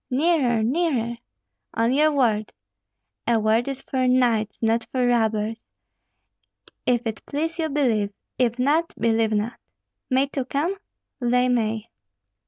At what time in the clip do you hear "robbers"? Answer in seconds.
5.05-5.63